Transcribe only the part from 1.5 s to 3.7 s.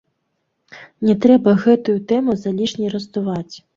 гэтую тэму залішне раздуваць.